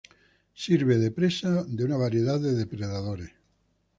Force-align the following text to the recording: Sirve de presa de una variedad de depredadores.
Sirve 0.55 0.97
de 0.97 1.11
presa 1.11 1.63
de 1.63 1.85
una 1.85 1.95
variedad 1.95 2.39
de 2.39 2.55
depredadores. 2.55 3.29